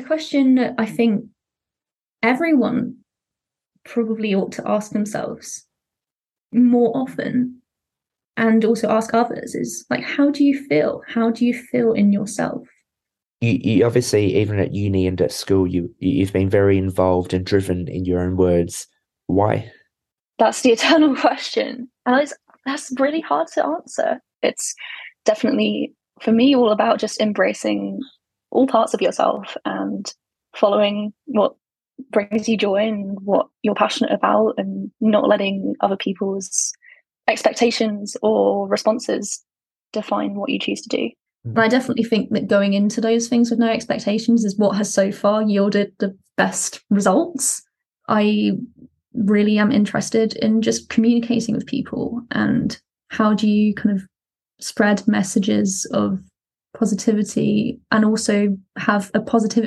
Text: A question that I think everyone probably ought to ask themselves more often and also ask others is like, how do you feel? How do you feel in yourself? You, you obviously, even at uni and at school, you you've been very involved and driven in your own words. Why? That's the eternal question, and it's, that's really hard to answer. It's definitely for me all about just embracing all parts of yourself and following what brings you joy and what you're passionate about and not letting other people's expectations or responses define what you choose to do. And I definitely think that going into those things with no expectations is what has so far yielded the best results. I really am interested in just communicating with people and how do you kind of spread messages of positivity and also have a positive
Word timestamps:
A 0.00 0.02
question 0.02 0.54
that 0.54 0.74
I 0.78 0.86
think 0.86 1.26
everyone 2.22 2.96
probably 3.84 4.34
ought 4.34 4.52
to 4.52 4.66
ask 4.66 4.92
themselves 4.92 5.66
more 6.52 6.96
often 6.96 7.60
and 8.38 8.64
also 8.64 8.88
ask 8.88 9.12
others 9.12 9.54
is 9.54 9.84
like, 9.90 10.02
how 10.02 10.30
do 10.30 10.42
you 10.42 10.58
feel? 10.68 11.02
How 11.06 11.30
do 11.30 11.44
you 11.44 11.52
feel 11.52 11.92
in 11.92 12.14
yourself? 12.14 12.66
You, 13.42 13.58
you 13.62 13.84
obviously, 13.84 14.36
even 14.36 14.58
at 14.58 14.72
uni 14.72 15.06
and 15.06 15.20
at 15.20 15.32
school, 15.32 15.66
you 15.66 15.94
you've 15.98 16.32
been 16.32 16.48
very 16.48 16.78
involved 16.78 17.34
and 17.34 17.44
driven 17.44 17.86
in 17.86 18.06
your 18.06 18.20
own 18.20 18.38
words. 18.38 18.86
Why? 19.26 19.70
That's 20.38 20.62
the 20.62 20.72
eternal 20.76 21.14
question, 21.14 21.90
and 22.06 22.22
it's, 22.22 22.32
that's 22.64 22.90
really 22.98 23.20
hard 23.20 23.48
to 23.54 23.66
answer. 23.66 24.20
It's 24.42 24.74
definitely 25.26 25.94
for 26.22 26.32
me 26.32 26.56
all 26.56 26.70
about 26.70 27.00
just 27.00 27.20
embracing 27.20 28.00
all 28.50 28.66
parts 28.66 28.94
of 28.94 29.02
yourself 29.02 29.56
and 29.64 30.12
following 30.54 31.12
what 31.26 31.54
brings 32.10 32.48
you 32.48 32.56
joy 32.56 32.88
and 32.88 33.18
what 33.20 33.48
you're 33.62 33.74
passionate 33.74 34.12
about 34.12 34.54
and 34.56 34.90
not 35.00 35.28
letting 35.28 35.74
other 35.80 35.96
people's 35.96 36.72
expectations 37.28 38.16
or 38.22 38.68
responses 38.68 39.44
define 39.92 40.34
what 40.34 40.50
you 40.50 40.58
choose 40.58 40.80
to 40.82 40.88
do. 40.88 41.10
And 41.44 41.58
I 41.58 41.68
definitely 41.68 42.04
think 42.04 42.30
that 42.30 42.48
going 42.48 42.74
into 42.74 43.00
those 43.00 43.28
things 43.28 43.50
with 43.50 43.58
no 43.58 43.68
expectations 43.68 44.44
is 44.44 44.58
what 44.58 44.76
has 44.76 44.92
so 44.92 45.10
far 45.10 45.42
yielded 45.42 45.92
the 45.98 46.16
best 46.36 46.82
results. 46.90 47.62
I 48.08 48.52
really 49.14 49.58
am 49.58 49.72
interested 49.72 50.36
in 50.36 50.62
just 50.62 50.90
communicating 50.90 51.54
with 51.54 51.66
people 51.66 52.22
and 52.30 52.78
how 53.08 53.34
do 53.34 53.48
you 53.48 53.74
kind 53.74 53.96
of 53.96 54.06
spread 54.60 55.06
messages 55.08 55.86
of 55.92 56.20
positivity 56.80 57.78
and 57.92 58.06
also 58.06 58.56
have 58.78 59.10
a 59.12 59.20
positive 59.20 59.64